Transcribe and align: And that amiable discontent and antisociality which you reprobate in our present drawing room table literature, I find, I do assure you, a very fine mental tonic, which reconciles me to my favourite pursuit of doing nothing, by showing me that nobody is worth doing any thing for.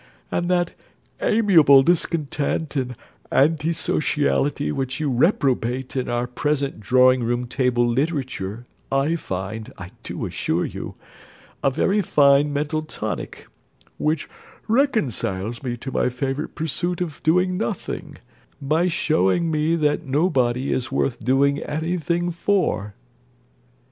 And 0.31 0.49
that 0.49 0.73
amiable 1.21 1.83
discontent 1.83 2.75
and 2.75 2.95
antisociality 3.31 4.71
which 4.71 4.99
you 4.99 5.11
reprobate 5.11 5.95
in 5.95 6.09
our 6.09 6.25
present 6.25 6.79
drawing 6.79 7.21
room 7.23 7.45
table 7.45 7.87
literature, 7.87 8.65
I 8.91 9.15
find, 9.15 9.71
I 9.77 9.91
do 10.01 10.25
assure 10.25 10.65
you, 10.65 10.95
a 11.63 11.69
very 11.69 12.01
fine 12.01 12.51
mental 12.51 12.81
tonic, 12.81 13.45
which 13.99 14.27
reconciles 14.67 15.61
me 15.61 15.77
to 15.77 15.91
my 15.91 16.09
favourite 16.09 16.55
pursuit 16.55 16.99
of 16.99 17.21
doing 17.21 17.55
nothing, 17.55 18.17
by 18.59 18.87
showing 18.87 19.51
me 19.51 19.75
that 19.75 20.03
nobody 20.03 20.71
is 20.73 20.91
worth 20.91 21.23
doing 21.23 21.59
any 21.59 21.97
thing 21.99 22.31
for. 22.31 22.95